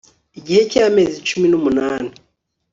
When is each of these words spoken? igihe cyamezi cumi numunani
igihe 0.39 0.61
cyamezi 0.71 1.17
cumi 1.27 1.47
numunani 1.51 2.11